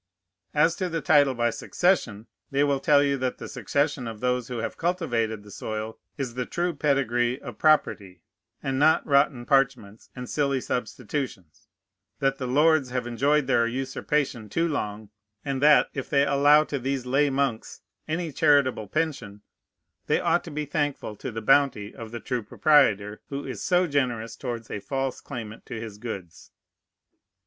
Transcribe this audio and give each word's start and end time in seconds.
As 0.55 0.75
to 0.77 0.89
the 0.89 0.99
title 0.99 1.35
by 1.35 1.51
succession, 1.51 2.25
they 2.49 2.63
will 2.63 2.79
tell 2.79 3.03
you 3.03 3.17
that 3.19 3.37
the 3.37 3.47
succession 3.47 4.07
of 4.07 4.19
those 4.19 4.47
who 4.47 4.57
have 4.57 4.75
cultivated 4.75 5.43
the 5.43 5.51
soil 5.51 5.99
is 6.17 6.33
the 6.33 6.47
true 6.47 6.73
pedigree 6.73 7.39
of 7.39 7.59
property, 7.59 8.23
and 8.63 8.79
not 8.79 9.05
rotten 9.05 9.45
parchments 9.45 10.09
and 10.15 10.27
silly 10.27 10.59
substitutions, 10.59 11.67
that 12.17 12.39
the 12.39 12.47
lords 12.47 12.89
have 12.89 13.05
enjoyed 13.05 13.45
their 13.45 13.67
usurpation 13.67 14.49
too 14.49 14.67
long, 14.67 15.11
and 15.45 15.61
that, 15.61 15.87
if 15.93 16.09
they 16.09 16.25
allow 16.25 16.63
to 16.63 16.79
these 16.79 17.05
lay 17.05 17.29
monks 17.29 17.81
any 18.07 18.31
charitable 18.31 18.87
pension, 18.87 19.43
they 20.07 20.19
ought 20.19 20.43
to 20.43 20.49
be 20.49 20.65
thankful 20.65 21.15
to 21.15 21.29
the 21.31 21.43
bounty 21.43 21.93
of 21.93 22.09
the 22.09 22.19
true 22.19 22.41
proprietor, 22.41 23.21
who 23.29 23.45
is 23.45 23.61
so 23.61 23.85
generous 23.85 24.35
towards 24.35 24.71
a 24.71 24.79
false 24.79 25.21
claimant 25.21 25.63
to 25.67 25.79
his 25.79 25.99
goods. 25.99 26.49